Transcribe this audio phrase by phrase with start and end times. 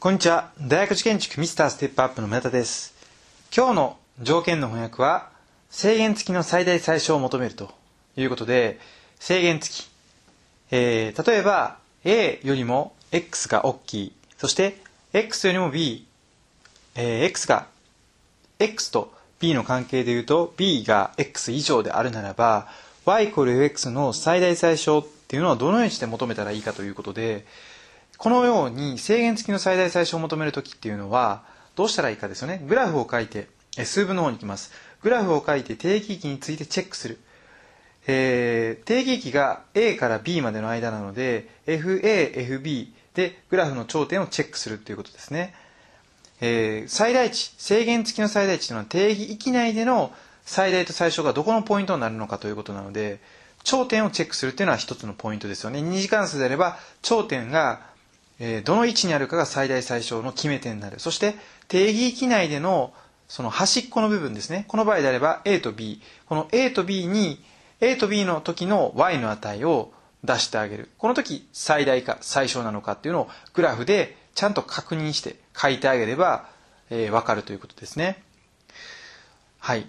[0.00, 0.52] こんにちは。
[0.60, 2.94] 大学受験塾ミスターステップアップの村田です。
[3.52, 5.28] 今日の条件の翻訳は、
[5.70, 7.72] 制限付きの最大最小を求めると
[8.16, 8.78] いうことで、
[9.18, 9.90] 制限付き。
[10.70, 14.12] えー、例えば、A よりも X が大きい。
[14.36, 14.80] そして、
[15.12, 16.06] X よりも B、
[16.94, 17.66] えー X が、
[18.60, 22.68] X と B の関係で言うと、B が X 以上であるならば、
[23.04, 27.44] Y イコール X の最大最小っていうのはどのようにして求めたらいいかということで、
[28.18, 31.44] このように制限付きの最大最小を求めるときっていうのは、
[31.76, 32.60] どうしたらいいかですよね。
[32.66, 33.46] グラフを書いて、
[33.84, 34.72] 数分の方に行きます。
[35.02, 37.18] グラフを書いて定義域についてチェックする。
[38.08, 45.54] えー定義域が A から B までの間なので、FA、FB でグラフの頂点をチェックするということですね。
[46.40, 50.12] えー最大値、制限付きの最大値というのは定義域内での
[50.44, 53.20] 最大と最小がどこのポイントになるのかということなので、
[53.62, 55.82] 頂点をチェックするというのは一つのポイントですよね。
[55.82, 57.87] 二次関数であれば、頂点が、
[58.40, 61.00] えどの位置にあるかが最大最小の決め手になる。
[61.00, 61.34] そして、
[61.68, 62.92] 定義域内での
[63.28, 64.64] その端っこの部分ですね。
[64.68, 66.00] この場合であれば A と B。
[66.26, 67.42] この A と B に
[67.80, 69.92] A と B の時の Y の値を
[70.24, 70.88] 出してあげる。
[70.98, 76.48] この時最大か最小なのかっていうのをグラフでちゃんと確認して書いてあげれば、
[76.90, 78.22] えーわかるということですね。
[79.58, 79.86] はい。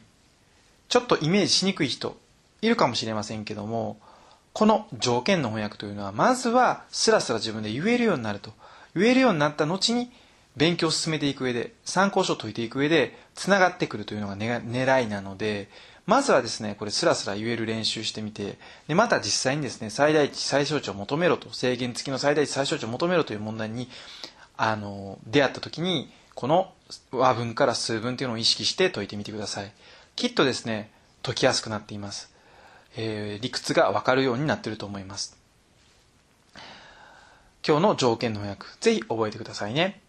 [0.89, 2.17] ちょっとイメージしにくい人
[2.61, 3.99] いるかもしれませんけども、
[4.53, 8.51] この条件の翻訳というのは、まずはスラスラ自分で言えるようになると。
[8.95, 10.11] 言えるようになった後に、
[10.57, 15.69] 勉強を進めていく上で、参考書を解いていく上で、つながってくるというのがね狙いなので、
[16.05, 23.87] まずはですね、これスラスラ言える練習してみて、で、また実際にですね、最大値、最小値を求めろと、制限付きの最大値、最小値を求めろという問題に、
[24.57, 26.73] あの、出会った時に、この
[27.11, 29.71] 和文から数文というのを意識して解いてみてください。
[30.15, 30.89] きっとですね、
[31.21, 32.33] 解きやすくなっています。
[32.95, 35.37] えー理屈がわかるようになっていると思います。
[37.67, 40.01] 今日の条件の翻訳、ぜひ覚えてくださいね。